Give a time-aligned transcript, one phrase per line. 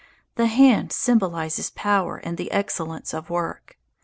[0.33, 3.77] The hand symbolizes power and the excellence of work.